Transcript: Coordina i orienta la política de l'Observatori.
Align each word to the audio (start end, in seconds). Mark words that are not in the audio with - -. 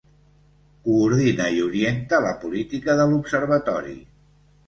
Coordina 0.87 1.49
i 1.57 1.59
orienta 1.65 2.21
la 2.27 2.33
política 2.45 2.97
de 3.01 3.07
l'Observatori. 3.13 3.95